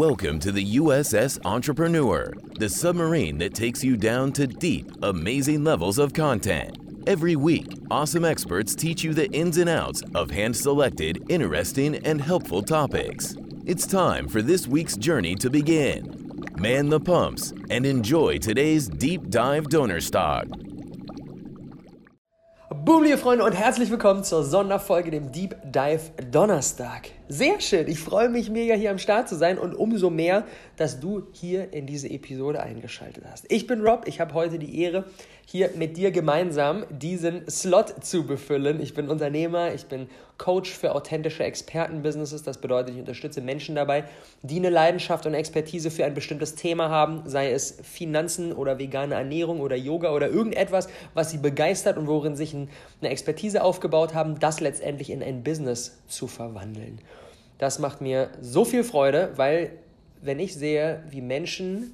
[0.00, 5.98] Welcome to the USS Entrepreneur, the submarine that takes you down to deep, amazing levels
[5.98, 6.78] of content.
[7.06, 12.18] Every week, awesome experts teach you the ins and outs of hand selected, interesting, and
[12.18, 13.36] helpful topics.
[13.66, 16.46] It's time for this week's journey to begin.
[16.56, 20.46] Man the pumps and enjoy today's deep dive donor stock.
[22.82, 27.10] Boom, liebe Freunde, und herzlich willkommen zur Sonderfolge, dem Deep Dive Donnerstag.
[27.28, 30.44] Sehr schön, ich freue mich mega hier am Start zu sein und umso mehr,
[30.78, 33.44] dass du hier in diese Episode eingeschaltet hast.
[33.52, 35.04] Ich bin Rob, ich habe heute die Ehre,
[35.50, 38.80] hier mit dir gemeinsam diesen Slot zu befüllen.
[38.80, 42.44] Ich bin Unternehmer, ich bin Coach für authentische Expertenbusinesses.
[42.44, 44.04] Das bedeutet, ich unterstütze Menschen dabei,
[44.42, 49.16] die eine Leidenschaft und Expertise für ein bestimmtes Thema haben, sei es Finanzen oder vegane
[49.16, 52.54] Ernährung oder Yoga oder irgendetwas, was sie begeistert und worin sich
[53.00, 57.00] eine Expertise aufgebaut haben, das letztendlich in ein Business zu verwandeln.
[57.58, 59.72] Das macht mir so viel Freude, weil
[60.22, 61.92] wenn ich sehe, wie Menschen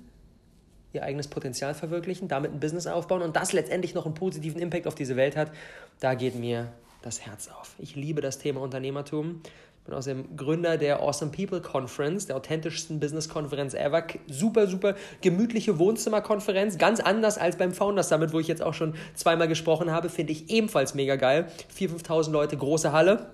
[0.93, 4.87] ihr eigenes Potenzial verwirklichen, damit ein Business aufbauen und das letztendlich noch einen positiven Impact
[4.87, 5.53] auf diese Welt hat,
[6.01, 7.75] da geht mir das Herz auf.
[7.79, 9.43] Ich liebe das Thema Unternehmertum.
[9.87, 14.03] Bin außerdem Gründer der Awesome People Conference, der authentischsten Business-Konferenz ever.
[14.27, 16.77] Super, super gemütliche Wohnzimmerkonferenz.
[16.77, 20.09] Ganz anders als beim Founders Summit, wo ich jetzt auch schon zweimal gesprochen habe.
[20.09, 21.47] Finde ich ebenfalls mega geil.
[21.79, 23.27] 4.000, 5.000 Leute, große Halle.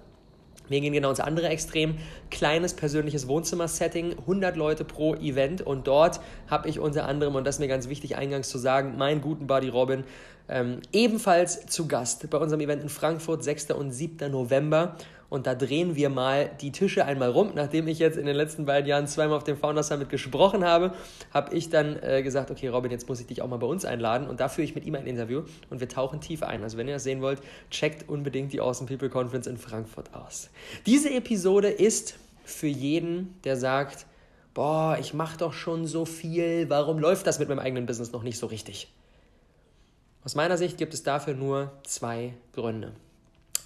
[0.68, 1.96] Wir gehen genau ins andere Extrem.
[2.30, 5.62] Kleines persönliches Wohnzimmer-Setting, 100 Leute pro Event.
[5.62, 8.96] Und dort habe ich unter anderem, und das ist mir ganz wichtig eingangs zu sagen,
[8.98, 10.04] meinen guten Buddy Robin
[10.48, 13.70] ähm, ebenfalls zu Gast bei unserem Event in Frankfurt, 6.
[13.72, 14.30] und 7.
[14.30, 14.96] November
[15.32, 17.52] und da drehen wir mal die Tische einmal rum.
[17.54, 20.92] Nachdem ich jetzt in den letzten beiden Jahren zweimal auf dem Founders Summit gesprochen habe,
[21.32, 23.86] habe ich dann äh, gesagt, okay Robin, jetzt muss ich dich auch mal bei uns
[23.86, 26.62] einladen und da führe ich mit ihm ein Interview und wir tauchen tiefer ein.
[26.62, 30.50] Also wenn ihr das sehen wollt, checkt unbedingt die Awesome People Conference in Frankfurt aus.
[30.84, 34.04] Diese Episode ist für jeden, der sagt,
[34.52, 38.22] boah, ich mache doch schon so viel, warum läuft das mit meinem eigenen Business noch
[38.22, 38.92] nicht so richtig?
[40.24, 42.92] Aus meiner Sicht gibt es dafür nur zwei Gründe.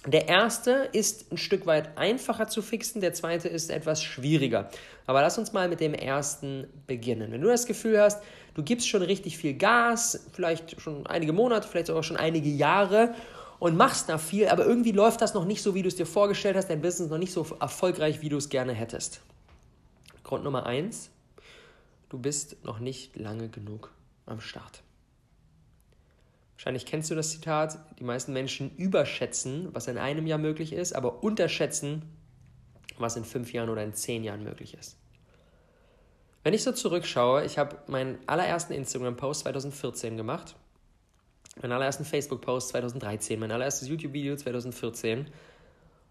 [0.07, 4.69] Der erste ist ein Stück weit einfacher zu fixen, der zweite ist etwas schwieriger.
[5.05, 7.33] Aber lass uns mal mit dem ersten beginnen.
[7.33, 8.23] Wenn du das Gefühl hast,
[8.53, 13.15] du gibst schon richtig viel Gas, vielleicht schon einige Monate, vielleicht sogar schon einige Jahre
[13.59, 16.05] und machst da viel, aber irgendwie läuft das noch nicht so, wie du es dir
[16.05, 19.19] vorgestellt hast, dein Business noch nicht so erfolgreich, wie du es gerne hättest.
[20.23, 21.09] Grund Nummer eins,
[22.07, 23.91] du bist noch nicht lange genug
[24.25, 24.83] am Start.
[26.57, 30.93] Wahrscheinlich kennst du das Zitat, die meisten Menschen überschätzen, was in einem Jahr möglich ist,
[30.93, 32.01] aber unterschätzen,
[32.97, 34.97] was in fünf Jahren oder in zehn Jahren möglich ist.
[36.43, 40.55] Wenn ich so zurückschaue, ich habe meinen allerersten Instagram-Post 2014 gemacht,
[41.61, 45.27] meinen allerersten Facebook-Post 2013, mein allererstes YouTube-Video 2014.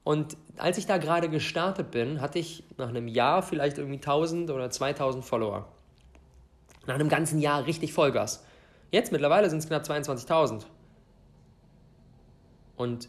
[0.05, 4.51] Und als ich da gerade gestartet bin, hatte ich nach einem Jahr vielleicht irgendwie 1000
[4.53, 5.67] oder 2000 Follower.
[6.87, 8.46] Nach einem ganzen Jahr richtig Vollgas.
[8.91, 10.65] Jetzt mittlerweile sind es knapp 22.000.
[12.77, 13.09] Und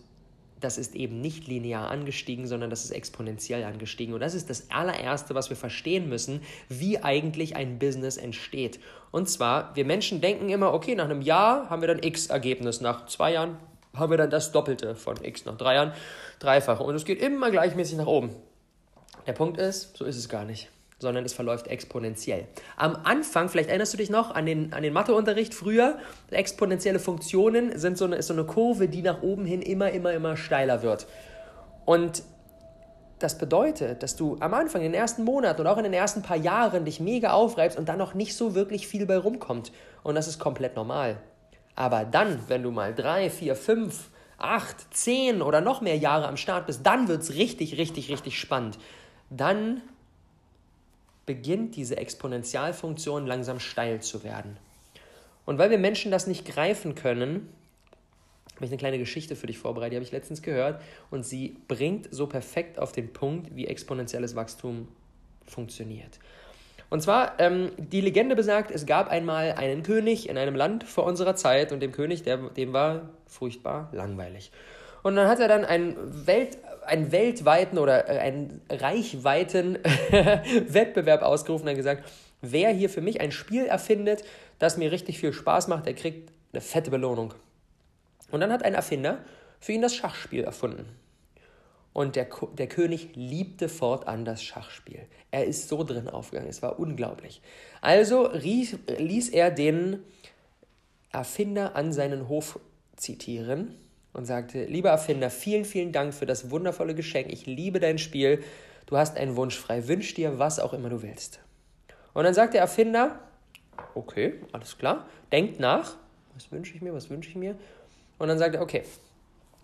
[0.60, 4.14] das ist eben nicht linear angestiegen, sondern das ist exponentiell angestiegen.
[4.14, 8.80] Und das ist das allererste, was wir verstehen müssen, wie eigentlich ein Business entsteht.
[9.12, 13.06] Und zwar, wir Menschen denken immer, okay, nach einem Jahr haben wir dann X-Ergebnis, nach
[13.06, 13.58] zwei Jahren
[13.96, 15.94] haben wir dann das Doppelte von X, nach drei Jahren
[16.40, 16.84] dreifache.
[16.84, 18.32] Und es geht immer gleichmäßig nach oben.
[19.28, 22.48] Der Punkt ist, so ist es gar nicht sondern es verläuft exponentiell.
[22.76, 26.00] Am Anfang, vielleicht erinnerst du dich noch an den, an den Matheunterricht früher,
[26.32, 30.14] exponentielle Funktionen sind so eine, ist so eine Kurve, die nach oben hin immer, immer,
[30.14, 31.08] immer steiler wird.
[31.86, 32.24] Und
[33.20, 36.22] das bedeutet, dass du am Anfang, in den ersten Monaten und auch in den ersten
[36.22, 39.72] paar Jahren dich mega aufreibst und dann noch nicht so wirklich viel bei rumkommt.
[40.04, 41.18] Und das ist komplett normal.
[41.76, 46.38] Aber dann, wenn du mal drei, vier, fünf, acht, zehn oder noch mehr Jahre am
[46.38, 48.78] Start bist, dann wird es richtig, richtig, richtig spannend.
[49.30, 49.82] Dann
[51.28, 54.58] beginnt diese Exponentialfunktion langsam steil zu werden.
[55.46, 57.54] Und weil wir Menschen das nicht greifen können,
[58.56, 60.82] habe ich eine kleine Geschichte für dich vorbereitet, die habe ich letztens gehört
[61.12, 64.88] und sie bringt so perfekt auf den Punkt, wie exponentielles Wachstum
[65.46, 66.20] funktioniert.
[66.90, 71.04] Und zwar, ähm, die Legende besagt, es gab einmal einen König in einem Land vor
[71.04, 74.52] unserer Zeit und dem König, der, dem war furchtbar langweilig.
[75.08, 79.76] Und dann hat er dann einen, Welt, einen weltweiten oder äh, einen reichweiten
[80.68, 82.04] Wettbewerb ausgerufen und gesagt,
[82.42, 84.26] wer hier für mich ein Spiel erfindet,
[84.60, 87.34] das mir richtig viel Spaß macht, der kriegt eine fette Belohnung.
[88.32, 89.20] Und dann hat ein Erfinder
[89.62, 90.90] für ihn das Schachspiel erfunden.
[91.94, 92.28] Und der,
[92.58, 95.06] der König liebte fortan das Schachspiel.
[95.32, 97.42] Er ist so drin aufgegangen, es war unglaublich.
[97.80, 100.04] Also rief, ließ er den
[101.14, 102.60] Erfinder an seinen Hof
[102.98, 103.87] zitieren
[104.18, 107.32] und sagte, lieber Erfinder, vielen, vielen Dank für das wundervolle Geschenk.
[107.32, 108.44] Ich liebe dein Spiel.
[108.88, 109.88] Du hast einen Wunsch frei.
[109.88, 111.40] Wünsch dir, was auch immer du willst.
[112.16, 113.20] Und dann sagt der Erfinder,
[113.94, 115.96] okay, alles klar, denkt nach,
[116.34, 117.56] was wünsche ich mir, was wünsche ich mir?
[118.18, 118.84] Und dann sagt er, okay,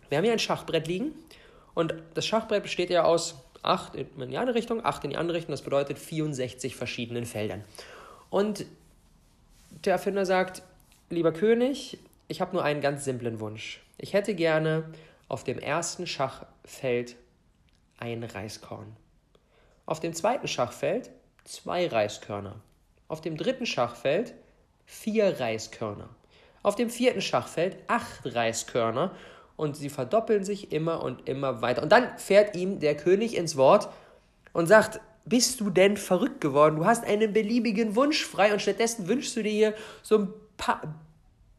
[0.10, 1.14] wir haben hier ein Schachbrett liegen
[1.74, 5.38] und das Schachbrett besteht ja aus acht in die eine Richtung, acht in die andere
[5.38, 7.64] Richtung, das bedeutet 64 verschiedenen Feldern.
[8.30, 8.68] Und
[9.86, 10.62] der Erfinder sagt,
[11.10, 11.98] lieber König,
[12.28, 13.82] ich habe nur einen ganz simplen Wunsch.
[13.98, 14.92] Ich hätte gerne
[15.28, 17.16] auf dem ersten Schachfeld
[17.98, 18.96] ein Reiskorn.
[19.86, 21.10] Auf dem zweiten Schachfeld
[21.44, 22.56] zwei Reiskörner.
[23.08, 24.34] Auf dem dritten Schachfeld
[24.86, 26.10] vier Reiskörner.
[26.62, 29.16] Auf dem vierten Schachfeld acht Reiskörner
[29.56, 31.84] und sie verdoppeln sich immer und immer weiter.
[31.84, 33.90] Und dann fährt ihm der König ins Wort
[34.54, 36.78] und sagt, bist du denn verrückt geworden?
[36.78, 40.82] Du hast einen beliebigen Wunsch frei und stattdessen wünschst du dir hier so ein paar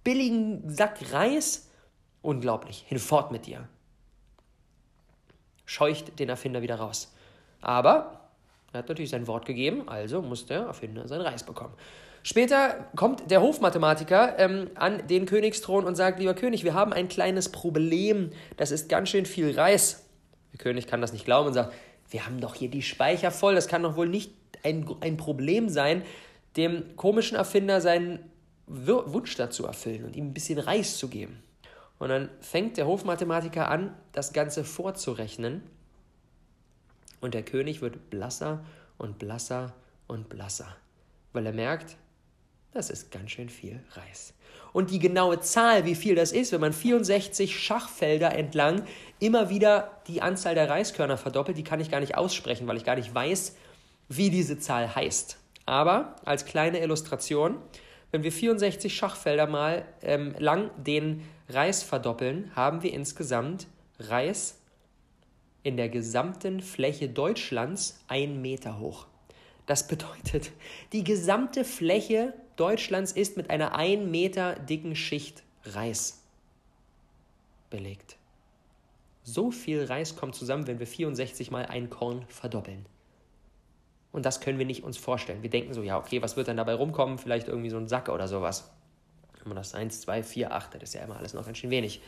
[0.05, 1.71] billigen Sack Reis?
[2.23, 3.69] Unglaublich, hinfort mit dir.
[5.67, 7.13] Scheucht den Erfinder wieder raus.
[7.61, 8.21] Aber
[8.73, 11.75] er hat natürlich sein Wort gegeben, also muss der Erfinder sein Reis bekommen.
[12.23, 17.09] Später kommt der Hofmathematiker ähm, an den Königsthron und sagt, lieber König, wir haben ein
[17.09, 20.07] kleines Problem, das ist ganz schön viel Reis.
[20.53, 21.75] Der König kann das nicht glauben und sagt,
[22.09, 25.69] wir haben doch hier die Speicher voll, das kann doch wohl nicht ein, ein Problem
[25.69, 26.03] sein,
[26.57, 28.19] dem komischen Erfinder seinen
[28.67, 31.43] Wunsch dazu erfüllen und ihm ein bisschen Reis zu geben.
[31.99, 35.63] Und dann fängt der Hofmathematiker an, das Ganze vorzurechnen.
[37.21, 38.65] Und der König wird blasser
[38.99, 39.73] und blasser
[40.07, 40.77] und blasser,
[41.33, 41.97] weil er merkt,
[42.73, 44.35] das ist ganz schön viel Reis.
[44.73, 48.85] Und die genaue Zahl, wie viel das ist, wenn man 64 Schachfelder entlang
[49.21, 52.85] immer wieder die Anzahl der Reiskörner verdoppelt, die kann ich gar nicht aussprechen, weil ich
[52.85, 53.55] gar nicht weiß,
[54.09, 55.39] wie diese Zahl heißt.
[55.67, 57.59] Aber als kleine Illustration,
[58.15, 63.67] wenn wir 64 Schachfelder mal ähm, lang den Reis verdoppeln, haben wir insgesamt
[63.99, 64.61] Reis
[65.65, 69.09] in der gesamten Fläche Deutschlands ein Meter hoch.
[69.67, 70.53] Das bedeutet,
[70.93, 76.23] die gesamte Fläche Deutschlands ist mit einer ein Meter dicken Schicht Reis
[77.69, 78.15] belegt.
[79.25, 82.87] So viel Reis kommt zusammen, wenn wir 64 mal ein Korn verdoppeln.
[84.15, 85.43] Und das können wir nicht uns vorstellen.
[85.43, 87.19] Wir denken so, ja, okay, was wird dann dabei rumkommen?
[87.19, 88.71] Vielleicht irgendwie so ein Sack oder sowas.
[89.41, 91.71] Wenn man das 1, 2, 4, 8, das ist ja immer alles noch ganz schön
[91.71, 92.01] wenig.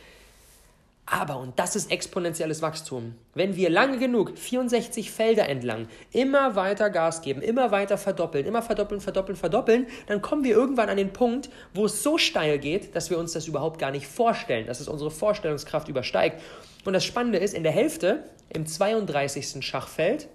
[1.05, 6.89] Aber, und das ist exponentielles Wachstum, wenn wir lange genug 64 Felder entlang immer weiter
[6.89, 11.11] Gas geben, immer weiter verdoppeln, immer verdoppeln, verdoppeln, verdoppeln, dann kommen wir irgendwann an den
[11.11, 14.79] Punkt, wo es so steil geht, dass wir uns das überhaupt gar nicht vorstellen, dass
[14.79, 16.41] es unsere Vorstellungskraft übersteigt.
[16.85, 19.65] Und das Spannende ist, in der Hälfte, im 32.
[19.65, 20.29] Schachfeld,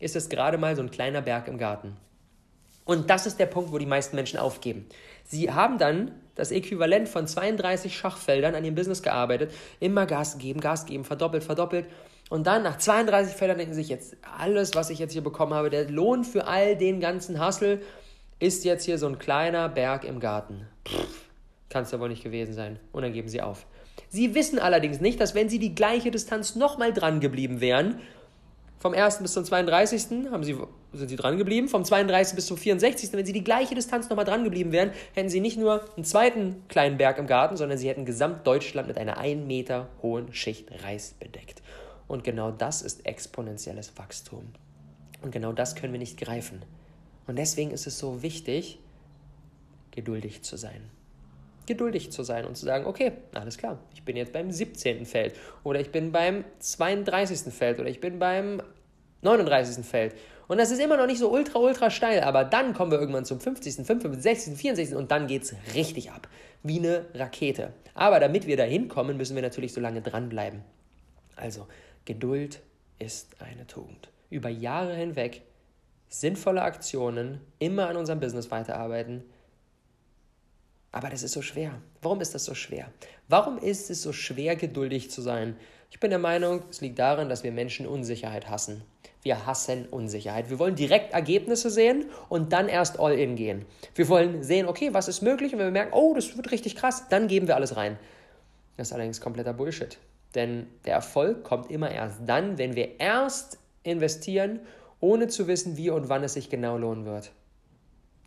[0.00, 1.96] ist es gerade mal so ein kleiner Berg im Garten.
[2.84, 4.86] Und das ist der Punkt, wo die meisten Menschen aufgeben.
[5.24, 10.60] Sie haben dann das Äquivalent von 32 Schachfeldern an ihrem Business gearbeitet, immer Gas geben,
[10.60, 11.86] Gas geben, verdoppelt, verdoppelt.
[12.30, 15.54] Und dann nach 32 Feldern denken sie sich jetzt, alles, was ich jetzt hier bekommen
[15.54, 17.80] habe, der Lohn für all den ganzen Hustle
[18.38, 20.66] ist jetzt hier so ein kleiner Berg im Garten.
[21.68, 22.80] Kann es ja wohl nicht gewesen sein.
[22.92, 23.66] Und dann geben sie auf.
[24.08, 28.00] Sie wissen allerdings nicht, dass wenn sie die gleiche Distanz nochmal dran geblieben wären,
[28.80, 29.18] vom 1.
[29.18, 30.30] bis zum 32.
[30.32, 30.56] Haben sie,
[30.94, 31.68] sind sie dran geblieben.
[31.68, 32.34] Vom 32.
[32.34, 33.12] bis zum 64.
[33.12, 36.66] Wenn sie die gleiche Distanz nochmal dran geblieben wären, hätten sie nicht nur einen zweiten
[36.68, 41.14] kleinen Berg im Garten, sondern sie hätten Gesamtdeutschland mit einer 1 Meter hohen Schicht Reis
[41.20, 41.62] bedeckt.
[42.08, 44.46] Und genau das ist exponentielles Wachstum.
[45.20, 46.62] Und genau das können wir nicht greifen.
[47.26, 48.78] Und deswegen ist es so wichtig,
[49.90, 50.80] geduldig zu sein.
[51.70, 55.06] Geduldig zu sein und zu sagen, okay, alles klar, ich bin jetzt beim 17.
[55.06, 57.54] Feld oder ich bin beim 32.
[57.54, 58.60] Feld oder ich bin beim
[59.22, 59.86] 39.
[59.86, 60.16] Feld.
[60.48, 63.24] Und das ist immer noch nicht so ultra, ultra steil, aber dann kommen wir irgendwann
[63.24, 64.96] zum 50., 55., 60., 64.
[64.96, 66.26] und dann geht es richtig ab.
[66.64, 67.72] Wie eine Rakete.
[67.94, 70.62] Aber damit wir da hinkommen, müssen wir natürlich so lange dranbleiben.
[71.36, 71.68] Also,
[72.04, 72.62] Geduld
[72.98, 74.10] ist eine Tugend.
[74.28, 75.42] Über Jahre hinweg
[76.08, 79.22] sinnvolle Aktionen, immer an unserem Business weiterarbeiten.
[80.92, 81.80] Aber das ist so schwer.
[82.02, 82.90] Warum ist das so schwer?
[83.28, 85.56] Warum ist es so schwer, geduldig zu sein?
[85.90, 88.82] Ich bin der Meinung, es liegt daran, dass wir Menschen Unsicherheit hassen.
[89.22, 90.50] Wir hassen Unsicherheit.
[90.50, 93.66] Wir wollen direkt Ergebnisse sehen und dann erst all in gehen.
[93.94, 96.74] Wir wollen sehen, okay, was ist möglich und wenn wir merken, oh, das wird richtig
[96.74, 97.98] krass, dann geben wir alles rein.
[98.76, 99.98] Das ist allerdings kompletter Bullshit.
[100.34, 104.60] Denn der Erfolg kommt immer erst dann, wenn wir erst investieren,
[105.00, 107.32] ohne zu wissen, wie und wann es sich genau lohnen wird.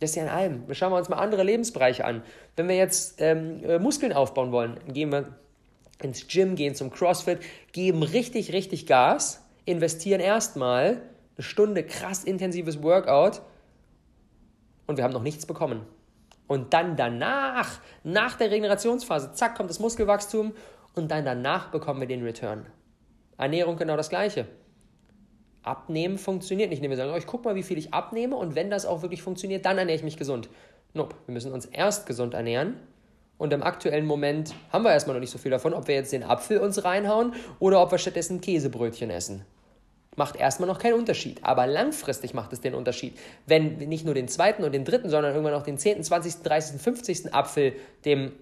[0.04, 0.74] Das ist ja in allem.
[0.74, 2.22] Schauen wir uns mal andere Lebensbereiche an.
[2.56, 5.34] Wenn wir jetzt ähm, äh, Muskeln aufbauen wollen, gehen wir
[6.02, 7.38] ins Gym, gehen zum CrossFit,
[7.72, 11.00] geben richtig, richtig Gas investieren erstmal
[11.36, 13.40] eine Stunde krass intensives Workout
[14.86, 15.86] und wir haben noch nichts bekommen.
[16.48, 20.52] Und dann danach, nach der Regenerationsphase, zack, kommt das Muskelwachstum
[20.94, 22.66] und dann danach bekommen wir den Return.
[23.38, 24.46] Ernährung genau das gleiche.
[25.64, 26.82] Abnehmen funktioniert nicht.
[26.82, 29.22] Wir sagen, oh, ich gucke mal, wie viel ich abnehme und wenn das auch wirklich
[29.22, 30.48] funktioniert, dann ernähre ich mich gesund.
[30.92, 32.76] Nope, wir müssen uns erst gesund ernähren
[33.38, 36.12] und im aktuellen Moment haben wir erstmal noch nicht so viel davon, ob wir jetzt
[36.12, 39.44] den Apfel uns reinhauen oder ob wir stattdessen Käsebrötchen essen.
[40.16, 43.18] Macht erstmal noch keinen Unterschied, aber langfristig macht es den Unterschied.
[43.46, 46.80] Wenn nicht nur den zweiten und den dritten, sondern irgendwann noch den 10., 20., 30.,
[46.80, 47.34] 50.
[47.34, 47.72] Apfel
[48.04, 48.32] dem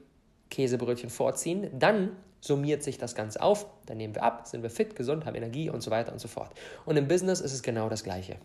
[0.51, 2.11] Käsebrötchen vorziehen, dann
[2.43, 5.71] summiert sich das Ganze auf, dann nehmen wir ab, sind wir fit, gesund, haben Energie
[5.71, 6.51] und so weiter und so fort.
[6.85, 8.37] Und im Business ist es genau das Gleiche.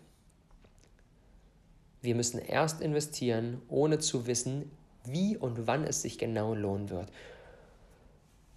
[2.00, 4.70] Wir müssen erst investieren, ohne zu wissen,
[5.04, 7.10] wie und wann es sich genau lohnen wird.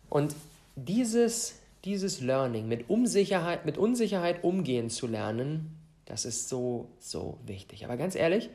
[0.10, 0.36] Und
[0.76, 1.56] dieses,
[1.86, 7.84] dieses Learning, mit Unsicherheit, mit Unsicherheit umgehen zu lernen, das ist so, so wichtig.
[7.84, 8.52] Aber ganz ehrlich,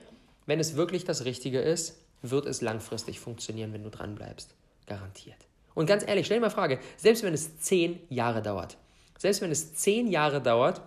[0.46, 4.54] wenn es wirklich das Richtige ist, wird es langfristig funktionieren, wenn du dran bleibst.
[4.86, 5.46] Garantiert.
[5.76, 8.78] Und ganz ehrlich, stell dir mal Frage, selbst wenn es zehn Jahre dauert,
[9.18, 10.80] selbst wenn es zehn Jahre dauert,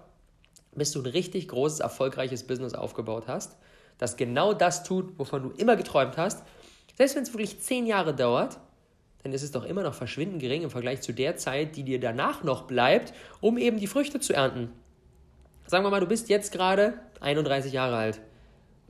[0.74, 3.55] bis du ein richtig großes, erfolgreiches Business aufgebaut hast,
[4.00, 6.43] das genau das tut, wovon du immer geträumt hast,
[6.98, 8.58] selbst wenn es wirklich zehn Jahre dauert,
[9.22, 12.00] dann ist es doch immer noch verschwindend gering im Vergleich zu der Zeit, die dir
[12.00, 14.72] danach noch bleibt, um eben die Früchte zu ernten.
[15.67, 18.22] Sagen wir mal, du bist jetzt gerade 31 Jahre alt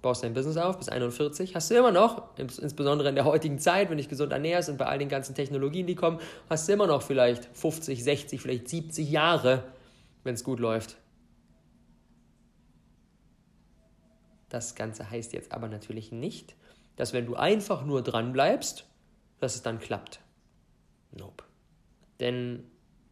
[0.01, 3.89] baust dein Business auf bis 41, hast du immer noch, insbesondere in der heutigen Zeit,
[3.89, 6.87] wenn dich gesund ernährst und bei all den ganzen Technologien, die kommen, hast du immer
[6.87, 9.63] noch vielleicht 50, 60, vielleicht 70 Jahre,
[10.23, 10.97] wenn es gut läuft.
[14.49, 16.55] Das Ganze heißt jetzt aber natürlich nicht,
[16.95, 18.85] dass wenn du einfach nur dran bleibst,
[19.39, 20.19] dass es dann klappt.
[21.11, 21.43] Nope.
[22.19, 22.63] Denn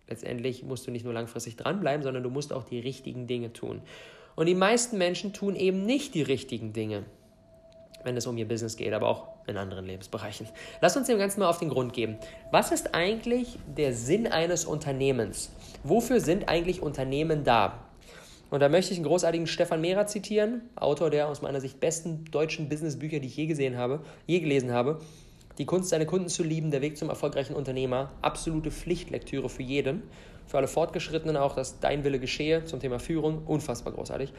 [0.08, 3.82] letztendlich musst du nicht nur langfristig dranbleiben, sondern du musst auch die richtigen Dinge tun.
[4.38, 7.06] Und die meisten Menschen tun eben nicht die richtigen Dinge,
[8.04, 10.48] wenn es um ihr Business geht, aber auch in anderen Lebensbereichen.
[10.80, 12.18] Lass uns dem Ganzen mal auf den Grund geben.
[12.52, 15.50] Was ist eigentlich der Sinn eines Unternehmens?
[15.84, 17.80] Wofür sind eigentlich Unternehmen da?
[18.52, 22.26] Und da möchte ich einen großartigen Stefan Mehrer zitieren, Autor der aus meiner Sicht besten
[22.26, 25.02] deutschen Businessbücher, die ich je gesehen habe, je gelesen habe.
[25.58, 28.12] Die Kunst, seine Kunden zu lieben, der Weg zum erfolgreichen Unternehmer.
[28.22, 30.04] Absolute Pflichtlektüre für jeden
[30.48, 33.46] für alle Fortgeschrittenen auch, dass dein Wille geschehe zum Thema Führung.
[33.46, 34.34] Unfassbar großartig.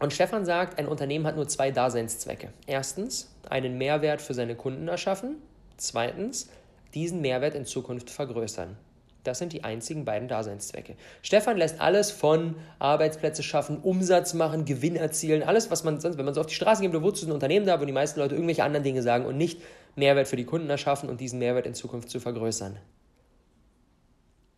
[0.00, 2.52] Und Stefan sagt, ein Unternehmen hat nur zwei Daseinszwecke.
[2.66, 5.36] Erstens, einen Mehrwert für seine Kunden erschaffen.
[5.76, 6.50] Zweitens,
[6.94, 8.76] diesen Mehrwert in Zukunft vergrößern.
[9.24, 10.96] Das sind die einzigen beiden Daseinszwecke.
[11.22, 16.24] Stefan lässt alles von Arbeitsplätze schaffen, Umsatz machen, Gewinn erzielen, alles, was man sonst, wenn
[16.24, 18.34] man so auf die Straße geht, wozu ist ein Unternehmen da, wo die meisten Leute
[18.34, 19.60] irgendwelche anderen Dinge sagen und nicht
[19.96, 22.78] Mehrwert für die Kunden erschaffen und diesen Mehrwert in Zukunft zu vergrößern.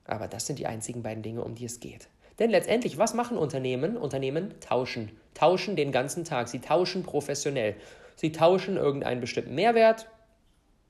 [0.05, 2.09] Aber das sind die einzigen beiden Dinge, um die es geht.
[2.39, 3.97] Denn letztendlich, was machen Unternehmen?
[3.97, 5.11] Unternehmen tauschen.
[5.35, 6.49] Tauschen den ganzen Tag.
[6.49, 7.77] Sie tauschen professionell.
[8.17, 10.07] Sie tauschen irgendeinen bestimmten Mehrwert,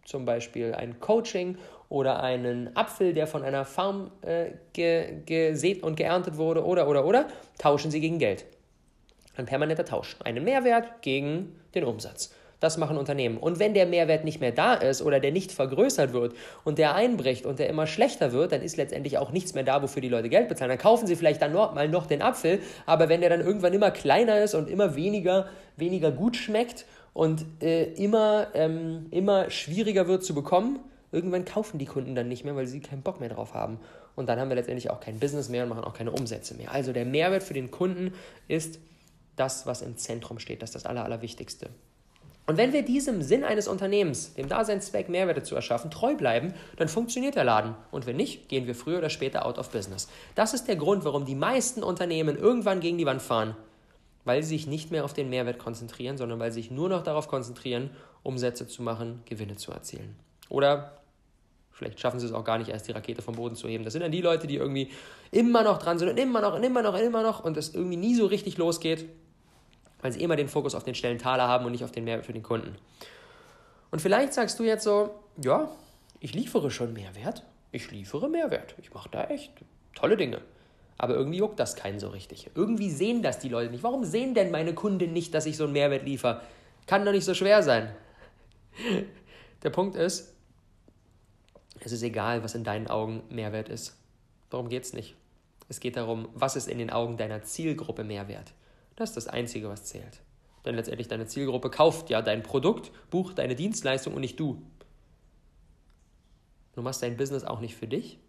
[0.04, 1.56] zum Beispiel ein Coaching
[1.88, 7.04] oder einen Apfel, der von einer Farm äh, ge gesät und geerntet wurde, oder, oder,
[7.04, 7.28] oder,
[7.58, 8.46] tauschen sie gegen Geld.
[9.36, 10.16] Ein permanenter Tausch.
[10.24, 12.34] Einen Mehrwert gegen den Umsatz.
[12.60, 13.38] Das machen Unternehmen.
[13.38, 16.94] Und wenn der Mehrwert nicht mehr da ist oder der nicht vergrößert wird und der
[16.94, 20.08] einbricht und der immer schlechter wird, dann ist letztendlich auch nichts mehr da, wofür die
[20.08, 20.68] Leute Geld bezahlen.
[20.68, 23.72] Dann kaufen sie vielleicht dann noch, mal noch den Apfel, aber wenn der dann irgendwann
[23.72, 30.08] immer kleiner ist und immer weniger, weniger gut schmeckt und äh, immer, ähm, immer schwieriger
[30.08, 30.78] wird zu bekommen,
[31.10, 33.78] irgendwann kaufen die Kunden dann nicht mehr, weil sie keinen Bock mehr drauf haben.
[34.14, 36.72] Und dann haben wir letztendlich auch kein Business mehr und machen auch keine Umsätze mehr.
[36.72, 38.12] Also der Mehrwert für den Kunden
[38.48, 38.78] ist
[39.36, 40.62] das, was im Zentrum steht.
[40.62, 41.70] Das ist das Aller, Allerwichtigste.
[42.46, 46.88] Und wenn wir diesem Sinn eines Unternehmens, dem Daseinszweck Mehrwerte zu erschaffen, treu bleiben, dann
[46.88, 47.76] funktioniert der Laden.
[47.92, 50.08] Und wenn nicht, gehen wir früher oder später out of business.
[50.34, 53.56] Das ist der Grund, warum die meisten Unternehmen irgendwann gegen die Wand fahren.
[54.24, 57.02] Weil sie sich nicht mehr auf den Mehrwert konzentrieren, sondern weil sie sich nur noch
[57.02, 57.90] darauf konzentrieren,
[58.22, 60.16] Umsätze zu machen, Gewinne zu erzielen.
[60.48, 60.98] Oder
[61.72, 63.82] vielleicht schaffen sie es auch gar nicht, erst die Rakete vom Boden zu heben.
[63.82, 64.90] Das sind dann die Leute, die irgendwie
[65.30, 67.74] immer noch dran sind und immer noch und immer noch und immer noch und es
[67.74, 69.08] irgendwie nie so richtig losgeht
[70.02, 72.26] weil sie immer den Fokus auf den schnellen Taler haben und nicht auf den Mehrwert
[72.26, 72.76] für den Kunden.
[73.90, 75.70] Und vielleicht sagst du jetzt so, ja,
[76.20, 79.52] ich liefere schon Mehrwert, ich liefere Mehrwert, ich mache da echt
[79.94, 80.40] tolle Dinge.
[81.02, 82.48] Aber irgendwie juckt das keinen so richtig.
[82.54, 83.82] Irgendwie sehen das die Leute nicht.
[83.82, 86.42] Warum sehen denn meine Kunden nicht, dass ich so einen Mehrwert liefere?
[86.86, 87.92] Kann doch nicht so schwer sein.
[89.64, 90.32] Der Punkt ist,
[91.80, 93.96] es ist egal, was in deinen Augen Mehrwert ist.
[94.48, 95.16] Darum geht es nicht.
[95.68, 98.52] Es geht darum, was ist in den Augen deiner Zielgruppe Mehrwert.
[98.94, 100.20] Das ist das Einzige, was zählt.
[100.64, 104.62] Denn letztendlich deine Zielgruppe kauft ja dein Produkt, bucht deine Dienstleistung und nicht du.
[106.76, 108.20] Du machst dein Business auch nicht für dich,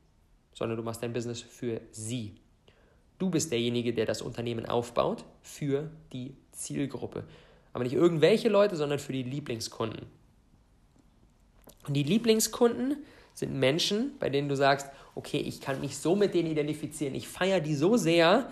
[0.55, 2.39] sondern du machst dein Business für sie.
[3.19, 7.23] Du bist derjenige, der das Unternehmen aufbaut für die Zielgruppe.
[7.71, 10.05] Aber nicht irgendwelche Leute, sondern für die Lieblingskunden.
[11.87, 12.97] Und die Lieblingskunden
[13.33, 17.27] sind Menschen, bei denen du sagst, okay, ich kann mich so mit denen identifizieren, ich
[17.27, 18.49] feiere die so sehr,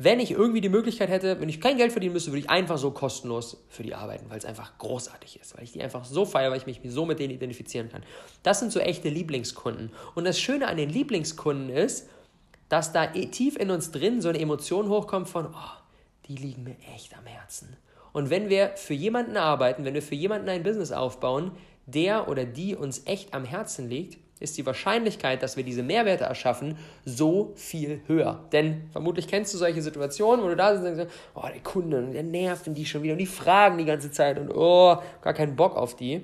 [0.00, 2.78] wenn ich irgendwie die Möglichkeit hätte, wenn ich kein Geld verdienen müsste, würde ich einfach
[2.78, 6.24] so kostenlos für die arbeiten, weil es einfach großartig ist, weil ich die einfach so
[6.24, 8.04] feiere, weil ich mich so mit denen identifizieren kann.
[8.44, 9.90] Das sind so echte Lieblingskunden.
[10.14, 12.08] Und das Schöne an den Lieblingskunden ist,
[12.68, 15.82] dass da tief in uns drin so eine Emotion hochkommt von, oh,
[16.26, 17.76] die liegen mir echt am Herzen.
[18.12, 21.52] Und wenn wir für jemanden arbeiten, wenn wir für jemanden ein Business aufbauen,
[21.86, 26.24] der oder die uns echt am Herzen liegt, ist die Wahrscheinlichkeit, dass wir diese Mehrwerte
[26.24, 28.44] erschaffen, so viel höher.
[28.52, 32.10] Denn vermutlich kennst du solche Situationen, wo du da sitzt und denkst, oh, der Kunde,
[32.12, 35.56] der nervt die schon wieder und die fragen die ganze Zeit und oh, gar keinen
[35.56, 36.22] Bock auf die.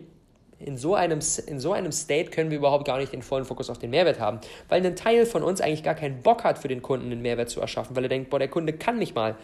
[0.61, 3.71] In so, einem, in so einem State können wir überhaupt gar nicht den vollen Fokus
[3.71, 6.69] auf den Mehrwert haben, weil ein Teil von uns eigentlich gar keinen Bock hat, für
[6.69, 9.37] den Kunden einen Mehrwert zu erschaffen, weil er denkt, boah, der Kunde kann nicht mal.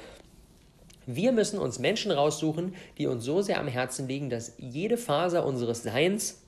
[1.07, 5.45] Wir müssen uns Menschen raussuchen, die uns so sehr am Herzen liegen, dass jede Faser
[5.45, 6.43] unseres Seins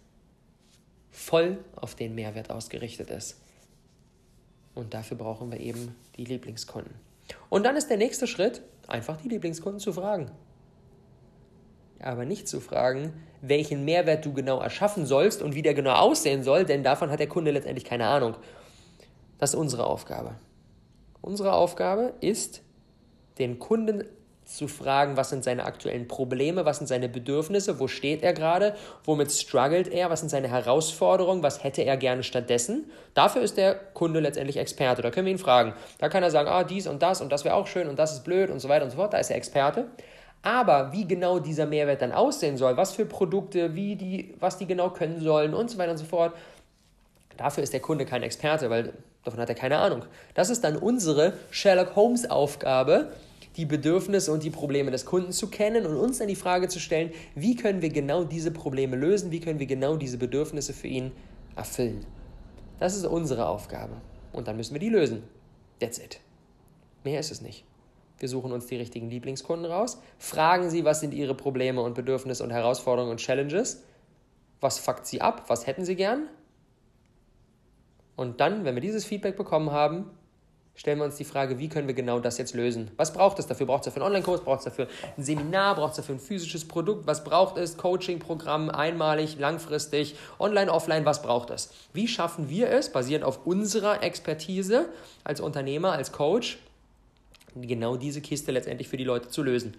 [1.10, 3.40] voll auf den Mehrwert ausgerichtet ist.
[4.74, 6.94] Und dafür brauchen wir eben die Lieblingskunden.
[7.50, 10.30] Und dann ist der nächste Schritt, einfach die Lieblingskunden zu fragen.
[12.02, 16.42] Aber nicht zu fragen, welchen Mehrwert du genau erschaffen sollst und wie der genau aussehen
[16.42, 18.34] soll, denn davon hat der Kunde letztendlich keine Ahnung.
[19.38, 20.34] Das ist unsere Aufgabe.
[21.20, 22.62] Unsere Aufgabe ist,
[23.38, 24.04] den Kunden
[24.44, 28.74] zu fragen, was sind seine aktuellen Probleme, was sind seine Bedürfnisse, wo steht er gerade,
[29.04, 32.90] womit struggelt er, was sind seine Herausforderungen, was hätte er gerne stattdessen.
[33.14, 35.00] Dafür ist der Kunde letztendlich Experte.
[35.00, 35.74] Da können wir ihn fragen.
[35.98, 38.12] Da kann er sagen, ah, dies und das und das wäre auch schön und das
[38.12, 39.12] ist blöd und so weiter und so fort.
[39.12, 39.86] Da ist er Experte.
[40.42, 44.66] Aber wie genau dieser Mehrwert dann aussehen soll, was für Produkte, wie die, was die
[44.66, 46.34] genau können sollen und so weiter und so fort,
[47.36, 48.92] dafür ist der Kunde kein Experte, weil
[49.24, 50.04] davon hat er keine Ahnung.
[50.34, 53.12] Das ist dann unsere Sherlock Holmes Aufgabe,
[53.56, 56.80] die Bedürfnisse und die Probleme des Kunden zu kennen und uns dann die Frage zu
[56.80, 60.88] stellen, wie können wir genau diese Probleme lösen, wie können wir genau diese Bedürfnisse für
[60.88, 61.12] ihn
[61.54, 62.04] erfüllen.
[62.80, 63.92] Das ist unsere Aufgabe.
[64.32, 65.22] Und dann müssen wir die lösen.
[65.78, 66.18] That's it.
[67.04, 67.64] Mehr ist es nicht.
[68.22, 72.44] Wir suchen uns die richtigen Lieblingskunden raus, fragen sie, was sind ihre Probleme und Bedürfnisse
[72.44, 73.82] und Herausforderungen und Challenges,
[74.60, 76.28] was fuckt sie ab, was hätten sie gern.
[78.14, 80.08] Und dann, wenn wir dieses Feedback bekommen haben,
[80.76, 82.92] stellen wir uns die Frage, wie können wir genau das jetzt lösen?
[82.96, 83.66] Was braucht es dafür?
[83.66, 84.42] Braucht es dafür einen Online-Kurs?
[84.42, 85.74] Braucht es dafür ein Seminar?
[85.74, 87.08] Braucht es dafür ein physisches Produkt?
[87.08, 87.76] Was braucht es?
[87.76, 91.04] Coaching-Programm, einmalig, langfristig, online, offline?
[91.04, 91.72] Was braucht es?
[91.92, 94.90] Wie schaffen wir es, basierend auf unserer Expertise
[95.24, 96.60] als Unternehmer, als Coach,
[97.54, 99.76] genau diese Kiste letztendlich für die Leute zu lösen?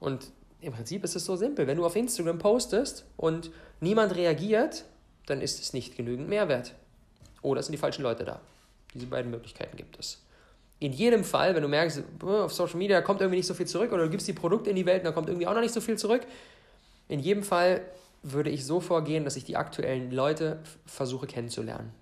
[0.00, 1.66] Und im Prinzip ist es so simpel.
[1.66, 3.50] Wenn du auf Instagram postest und
[3.80, 4.84] niemand reagiert,
[5.26, 6.74] dann ist es nicht genügend Mehrwert.
[7.42, 8.40] Oder sind die falschen Leute da.
[8.94, 10.22] Diese beiden Möglichkeiten gibt es.
[10.80, 13.92] In jedem Fall, wenn du merkst, auf Social Media kommt irgendwie nicht so viel zurück
[13.92, 15.74] oder du gibst die Produkte in die Welt und da kommt irgendwie auch noch nicht
[15.74, 16.22] so viel zurück,
[17.08, 17.80] in jedem Fall
[18.22, 21.92] würde ich so vorgehen, dass ich die aktuellen Leute versuche kennenzulernen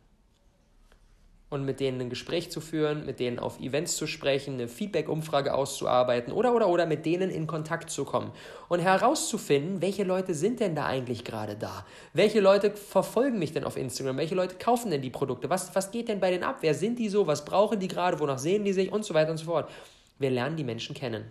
[1.49, 5.55] und mit denen ein Gespräch zu führen, mit denen auf Events zu sprechen, eine Feedback-Umfrage
[5.55, 8.33] auszuarbeiten oder, oder, oder mit denen in Kontakt zu kommen
[8.69, 11.87] und herauszufinden, welche Leute sind denn da eigentlich gerade da?
[12.13, 14.17] Welche Leute verfolgen mich denn auf Instagram?
[14.17, 15.49] Welche Leute kaufen denn die Produkte?
[15.49, 16.59] Was, was geht denn bei denen ab?
[16.63, 17.29] Wer sind die so?
[17.29, 18.19] Was brauchen die gerade?
[18.19, 18.91] Wonach sehen die sich?
[18.91, 19.71] Und so weiter und so fort.
[20.19, 21.27] Wir lernen die Menschen kennen.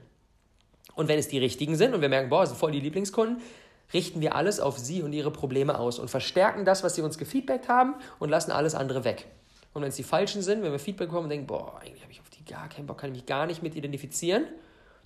[0.95, 3.41] Und wenn es die richtigen sind und wir merken, boah, sind voll die Lieblingskunden,
[3.93, 7.17] richten wir alles auf sie und ihre Probleme aus und verstärken das, was sie uns
[7.17, 9.28] gefeedbackt haben und lassen alles andere weg.
[9.75, 12.11] Und wenn es die falschen sind, wenn wir Feedback bekommen und denken, boah, eigentlich habe
[12.13, 14.45] ich auf die gar keinen Bock, kann ich mich gar nicht mit identifizieren,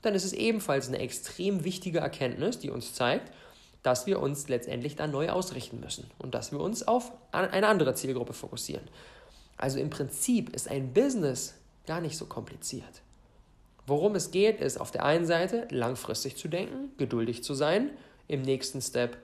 [0.03, 3.33] dann ist es ebenfalls eine extrem wichtige Erkenntnis, die uns zeigt,
[3.81, 7.95] dass wir uns letztendlich dann neu ausrichten müssen und dass wir uns auf eine andere
[7.95, 8.87] Zielgruppe fokussieren.
[9.57, 11.55] Also im Prinzip ist ein Business
[11.87, 13.01] gar nicht so kompliziert.
[13.87, 17.89] Worum es geht, ist auf der einen Seite langfristig zu denken, geduldig zu sein,
[18.27, 19.17] im nächsten Step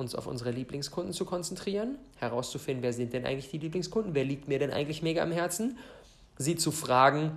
[0.00, 4.48] uns auf unsere Lieblingskunden zu konzentrieren, herauszufinden, wer sind denn eigentlich die Lieblingskunden, wer liegt
[4.48, 5.78] mir denn eigentlich mega am Herzen,
[6.38, 7.32] sie zu fragen,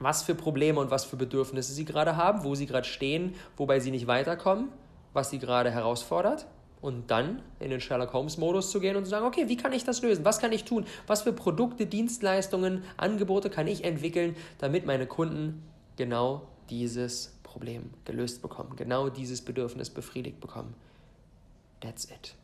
[0.00, 3.80] was für Probleme und was für Bedürfnisse sie gerade haben, wo sie gerade stehen, wobei
[3.80, 4.68] sie nicht weiterkommen,
[5.12, 6.46] was sie gerade herausfordert
[6.80, 9.74] und dann in den Sherlock Holmes Modus zu gehen und zu sagen, okay, wie kann
[9.74, 10.24] ich das lösen?
[10.24, 10.86] Was kann ich tun?
[11.06, 15.62] Was für Produkte, Dienstleistungen, Angebote kann ich entwickeln, damit meine Kunden
[15.96, 20.74] genau dieses Problem gelöst bekommen, genau dieses Bedürfnis befriedigt bekommen.
[21.80, 22.34] That's it.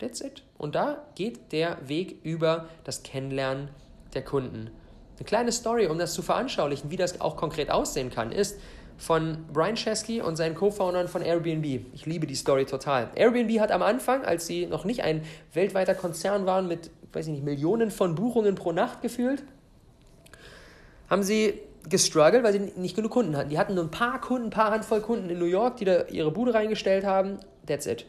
[0.00, 0.42] That's it.
[0.58, 3.68] Und da geht der Weg über das Kennenlernen
[4.14, 4.70] der Kunden.
[5.16, 8.58] Eine kleine Story, um das zu veranschaulichen, wie das auch konkret aussehen kann, ist
[8.96, 11.86] von Brian Chesky und seinen Co-Foundern von Airbnb.
[11.94, 13.10] Ich liebe die Story total.
[13.14, 17.32] Airbnb hat am Anfang, als sie noch nicht ein weltweiter Konzern waren mit, weiß ich
[17.32, 19.42] nicht, Millionen von Buchungen pro Nacht gefühlt,
[21.08, 23.50] haben sie gestruggelt, weil sie nicht genug Kunden hatten.
[23.50, 26.04] Die hatten nur ein paar Kunden, ein paar Handvoll Kunden in New York, die da
[26.06, 27.38] ihre Bude reingestellt haben.
[27.66, 28.06] That's it.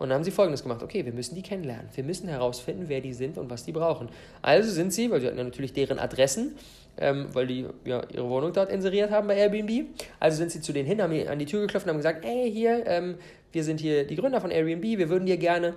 [0.00, 1.86] Und dann haben sie folgendes gemacht: Okay, wir müssen die kennenlernen.
[1.94, 4.08] Wir müssen herausfinden, wer die sind und was die brauchen.
[4.40, 6.56] Also sind sie, weil sie hatten ja natürlich deren Adressen,
[6.96, 9.88] ähm, weil die ja, ihre Wohnung dort inseriert haben bei Airbnb.
[10.18, 12.50] Also sind sie zu denen hin, haben an die Tür geklopft und haben gesagt: Ey,
[12.50, 13.16] hier, ähm,
[13.52, 15.74] wir sind hier die Gründer von Airbnb, wir würden dir gerne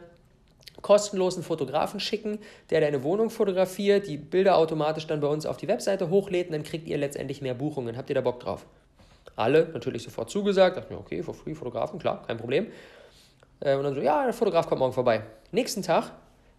[0.82, 5.68] kostenlosen Fotografen schicken, der deine Wohnung fotografiert, die Bilder automatisch dann bei uns auf die
[5.68, 7.98] Webseite hochlädt und dann kriegt ihr letztendlich mehr Buchungen.
[7.98, 8.66] Habt ihr da Bock drauf?
[9.36, 12.68] Alle natürlich sofort zugesagt, dachten mir, okay, for free, Fotografen, klar, kein Problem.
[13.64, 15.24] Äh, und dann so, ja, der Fotograf kommt morgen vorbei.
[15.52, 16.12] Nächsten Tag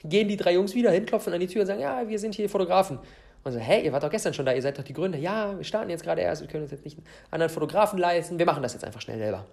[0.03, 2.35] gehen die drei Jungs wieder hin, klopfen an die Tür und sagen, ja, wir sind
[2.35, 2.99] hier Fotografen.
[3.43, 5.19] Und so, hey, ihr wart doch gestern schon da, ihr seid doch die Gründer.
[5.19, 8.39] Ja, wir starten jetzt gerade erst, wir können uns jetzt nicht einen anderen Fotografen leisten,
[8.39, 9.47] wir machen das jetzt einfach schnell selber.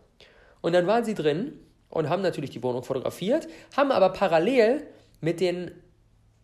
[0.62, 1.60] Und dann waren sie drin
[1.90, 4.88] und haben natürlich die Wohnung fotografiert, haben aber parallel
[5.20, 5.72] mit den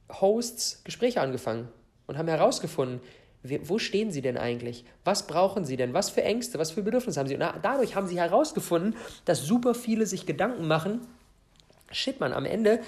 [0.10, 1.70] Hosts Gespräche angefangen
[2.06, 3.02] und haben herausgefunden,
[3.43, 4.84] wo stehen sie denn eigentlich?
[5.04, 5.93] Was brauchen sie denn?
[5.93, 7.36] Was für Ängste, was für Bedürfnisse haben sie?
[7.36, 8.95] Und dadurch haben sie herausgefunden,
[9.26, 11.02] dass super viele sich Gedanken machen,
[11.91, 12.80] shit man, am Ende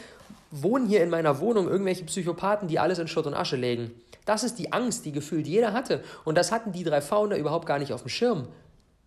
[0.52, 3.92] wohnen hier in meiner Wohnung irgendwelche Psychopathen, die alles in Schutt und Asche legen.
[4.26, 6.04] Das ist die Angst, die gefühlt jeder hatte.
[6.26, 8.48] Und das hatten die drei Founder überhaupt gar nicht auf dem Schirm.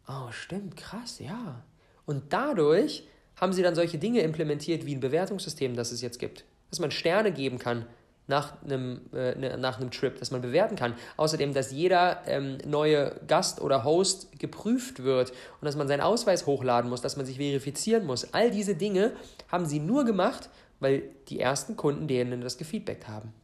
[0.09, 1.63] Oh, stimmt, krass, ja.
[2.07, 6.45] Und dadurch haben sie dann solche Dinge implementiert wie ein Bewertungssystem, das es jetzt gibt.
[6.71, 7.87] Dass man Sterne geben kann
[8.33, 10.95] nach einem, äh, ne, nach einem Trip, dass man bewerten kann.
[11.19, 16.47] Außerdem, dass jeder ähm, neue Gast oder Host geprüft wird und dass man seinen Ausweis
[16.47, 18.33] hochladen muss, dass man sich verifizieren muss.
[18.33, 19.13] All diese Dinge
[19.49, 20.49] haben sie nur gemacht,
[20.81, 23.35] weil die ersten Kunden denen das gefeedbackt haben.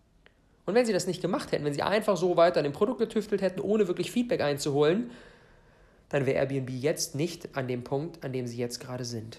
[0.64, 2.98] Und wenn sie das nicht gemacht hätten, wenn sie einfach so weiter an dem Produkt
[2.98, 5.10] getüftelt hätten, ohne wirklich Feedback einzuholen,
[6.08, 9.38] dann wäre Airbnb jetzt nicht an dem Punkt, an dem sie jetzt gerade sind.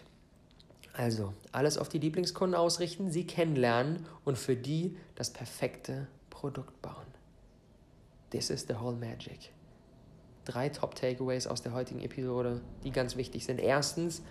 [1.00, 7.08] Also, alles auf die Lieblingskunden ausrichten, sie kennenlernen und für die das perfekte Produkt bauen.
[8.32, 9.54] This is the whole magic.
[10.44, 13.62] Drei Top-Takeaways aus der heutigen Episode, die ganz wichtig sind.
[13.62, 14.24] Erstens,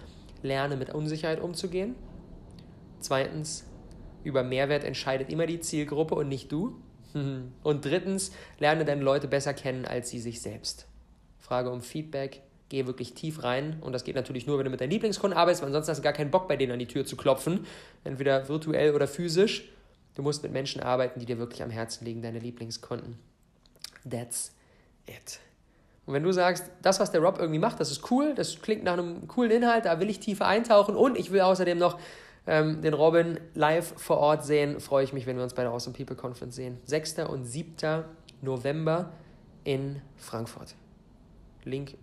[0.43, 1.95] lerne mit Unsicherheit umzugehen.
[3.01, 3.65] Zweitens,
[4.23, 6.83] über Mehrwert entscheidet immer die Zielgruppe und nicht du.
[7.63, 10.87] Und drittens, lerne deine Leute besser kennen als sie sich selbst.
[11.39, 13.79] Frage um Feedback Geh wirklich tief rein.
[13.81, 16.03] Und das geht natürlich nur, wenn du mit deinen Lieblingskunden arbeitest, weil ansonsten hast du
[16.03, 17.67] gar keinen Bock, bei denen an die Tür zu klopfen.
[18.05, 19.69] Entweder virtuell oder physisch.
[20.15, 23.19] Du musst mit Menschen arbeiten, die dir wirklich am Herzen liegen, deine Lieblingskunden.
[24.09, 24.53] That's
[25.07, 25.41] it.
[26.07, 28.83] Und wenn du sagst, das, was der Rob irgendwie macht, das ist cool, das klingt
[28.83, 31.99] nach einem coolen Inhalt, da will ich tiefer eintauchen und ich will außerdem noch
[32.47, 35.71] ähm, den Robin live vor Ort sehen, freue ich mich, wenn wir uns bei der
[35.71, 36.79] Awesome People Conference sehen.
[36.87, 37.19] 6.
[37.29, 38.05] und 7.
[38.41, 39.13] November
[39.65, 40.75] in Frankfurt.
[41.65, 41.99] Link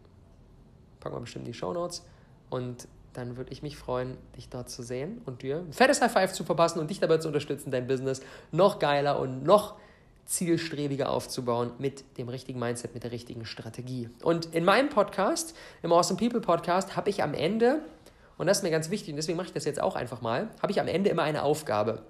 [1.05, 2.03] packen wir bestimmt in die Show Notes.
[2.49, 6.11] Und dann würde ich mich freuen, dich dort zu sehen und dir ein fettes High
[6.11, 9.75] Five zu verpassen und dich dabei zu unterstützen, dein Business noch geiler und noch
[10.25, 14.09] zielstrebiger aufzubauen mit dem richtigen Mindset, mit der richtigen Strategie.
[14.23, 17.81] Und in meinem Podcast, im Awesome People Podcast, habe ich am Ende,
[18.39, 20.49] und das ist mir ganz wichtig, und deswegen mache ich das jetzt auch einfach mal,
[20.59, 22.01] habe ich am Ende immer eine Aufgabe.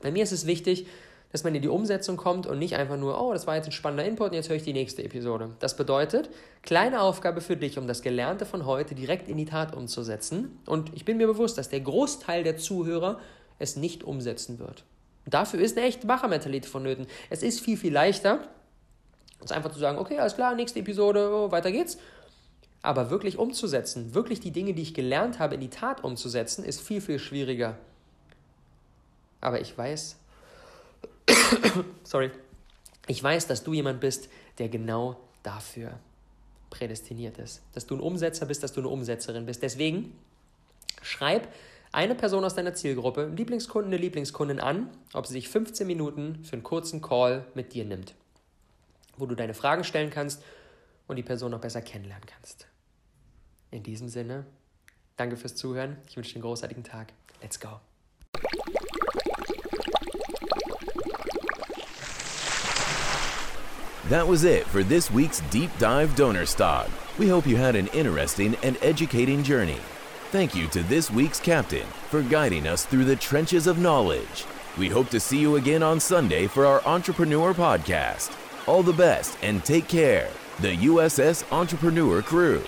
[0.00, 0.86] Bei mir ist es wichtig,
[1.32, 3.72] dass man in die Umsetzung kommt und nicht einfach nur, oh, das war jetzt ein
[3.72, 5.50] spannender Input und jetzt höre ich die nächste Episode.
[5.60, 6.28] Das bedeutet,
[6.62, 10.58] kleine Aufgabe für dich, um das Gelernte von heute direkt in die Tat umzusetzen.
[10.66, 13.20] Und ich bin mir bewusst, dass der Großteil der Zuhörer
[13.58, 14.84] es nicht umsetzen wird.
[15.26, 17.06] dafür ist eine echte Machermentalität vonnöten.
[17.28, 18.40] Es ist viel, viel leichter,
[19.40, 21.98] als einfach zu sagen, okay, alles klar, nächste Episode, oh, weiter geht's.
[22.82, 26.80] Aber wirklich umzusetzen, wirklich die Dinge, die ich gelernt habe, in die Tat umzusetzen, ist
[26.80, 27.76] viel, viel schwieriger.
[29.40, 30.16] Aber ich weiß,
[32.04, 32.30] sorry,
[33.06, 35.98] ich weiß, dass du jemand bist, der genau dafür
[36.70, 37.62] prädestiniert ist.
[37.72, 39.62] Dass du ein Umsetzer bist, dass du eine Umsetzerin bist.
[39.62, 40.16] Deswegen
[41.02, 41.48] schreib
[41.92, 46.44] eine Person aus deiner Zielgruppe, einen Lieblingskunden, eine Lieblingskundin an, ob sie sich 15 Minuten
[46.44, 48.14] für einen kurzen Call mit dir nimmt,
[49.16, 50.42] wo du deine Fragen stellen kannst
[51.08, 52.68] und die Person noch besser kennenlernen kannst.
[53.72, 54.46] In diesem Sinne,
[55.16, 55.96] danke fürs Zuhören.
[56.08, 57.12] Ich wünsche dir einen großartigen Tag.
[57.42, 57.80] Let's go.
[64.10, 66.90] That was it for this week's Deep Dive Donor Stock.
[67.16, 69.78] We hope you had an interesting and educating journey.
[70.32, 74.46] Thank you to this week's captain for guiding us through the trenches of knowledge.
[74.76, 78.36] We hope to see you again on Sunday for our Entrepreneur Podcast.
[78.66, 80.28] All the best and take care.
[80.58, 82.64] The USS Entrepreneur Crew.